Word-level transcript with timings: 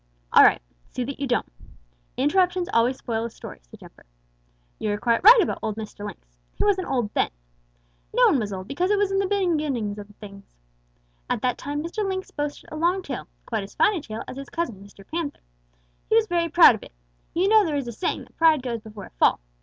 "All 0.33 0.41
right, 0.41 0.63
see 0.89 1.03
that 1.03 1.19
you 1.19 1.27
don't. 1.27 1.45
Interruptions 2.17 2.67
always 2.73 2.97
spoil 2.97 3.23
a 3.23 3.29
story," 3.29 3.59
said 3.61 3.81
Jumper. 3.81 4.03
"You 4.79 4.91
are 4.93 4.97
quite 4.97 5.23
right 5.23 5.39
about 5.43 5.59
old 5.61 5.75
Mr. 5.75 6.03
Lynx. 6.03 6.39
He 6.55 6.63
wasn't 6.65 6.87
old 6.87 7.13
then. 7.13 7.29
No 8.11 8.25
one 8.25 8.39
was 8.39 8.51
old, 8.51 8.67
because 8.67 8.89
it 8.89 8.97
was 8.97 9.11
in 9.11 9.19
the 9.19 9.27
beginning 9.27 9.99
of 9.99 10.07
things. 10.19 10.55
At 11.29 11.43
that 11.43 11.59
time 11.59 11.83
Mr. 11.83 12.03
Lynx 12.03 12.31
boasted 12.31 12.71
a 12.71 12.75
long 12.77 13.03
tail, 13.03 13.27
quite 13.45 13.61
as 13.61 13.75
fine 13.75 13.93
a 13.93 14.01
tail 14.01 14.23
as 14.27 14.37
his 14.37 14.49
cousin, 14.49 14.83
Mr. 14.83 15.05
Panther. 15.07 15.41
He 16.09 16.15
was 16.15 16.25
very 16.25 16.49
proud 16.49 16.73
of 16.73 16.81
it. 16.81 16.93
You 17.35 17.47
know 17.47 17.63
there 17.63 17.75
is 17.77 17.87
a 17.87 17.91
saying 17.91 18.23
that 18.23 18.35
pride 18.37 18.63
goes 18.63 18.81
before 18.81 19.05
a 19.05 19.11
fall. 19.11 19.39